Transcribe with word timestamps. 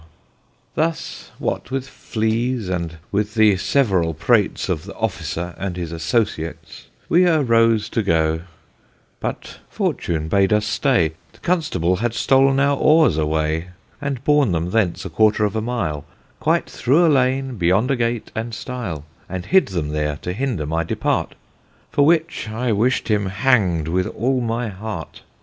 Thus 0.73 1.29
what 1.37 1.69
with 1.69 1.87
Fleas 1.87 2.69
and 2.69 2.97
with 3.11 3.35
the 3.35 3.53
seuerall 3.57 4.15
prates 4.17 4.67
Of 4.67 4.85
th' 4.85 4.89
officer, 4.95 5.53
and 5.59 5.77
his 5.77 5.93
Ass 5.93 6.01
sociats 6.01 6.87
We 7.07 7.27
arose 7.27 7.87
to 7.89 8.01
goe, 8.01 8.41
but 9.19 9.59
Fortune 9.69 10.27
bade 10.27 10.53
us 10.53 10.65
stay: 10.65 11.13
The 11.33 11.37
Constable 11.41 11.97
had 11.97 12.13
stolne 12.13 12.59
our 12.59 12.77
oares 12.77 13.15
away, 13.15 13.67
And 14.01 14.23
borne 14.23 14.53
them 14.53 14.71
thence 14.71 15.05
a 15.05 15.09
quarter 15.11 15.45
of 15.45 15.55
a 15.55 15.61
mile 15.61 16.03
Quite 16.39 16.67
through 16.67 17.05
a 17.05 17.07
Lane 17.07 17.57
beyond 17.57 17.91
a 17.91 17.95
gate 17.95 18.31
and 18.33 18.55
stile; 18.55 19.05
And 19.29 19.45
hid 19.45 19.67
them 19.67 19.89
there 19.89 20.17
to 20.23 20.33
hinder 20.33 20.65
my 20.65 20.83
depart, 20.83 21.35
For 21.91 22.03
which 22.03 22.49
I 22.49 22.71
wish'd 22.71 23.07
him 23.07 23.27
hang'd 23.27 23.87
with 23.87 24.07
all 24.07 24.41
my 24.41 24.69
heart. 24.69 25.21